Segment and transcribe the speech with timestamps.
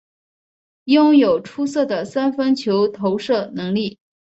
[0.85, 3.99] 拥有出色的三分球投射能力。